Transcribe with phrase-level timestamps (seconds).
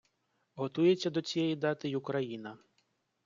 [0.55, 2.57] Готується до цієї дати й Україна.